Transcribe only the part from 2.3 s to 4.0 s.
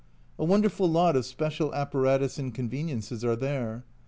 and conveniences are there.